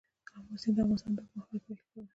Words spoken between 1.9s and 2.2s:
مهم دی.